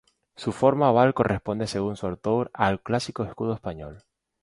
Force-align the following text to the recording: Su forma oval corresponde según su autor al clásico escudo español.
Su 0.35 0.51
forma 0.51 0.89
oval 0.89 1.13
corresponde 1.13 1.67
según 1.67 1.95
su 1.95 2.07
autor 2.07 2.49
al 2.55 2.81
clásico 2.81 3.23
escudo 3.23 3.53
español. 3.53 4.01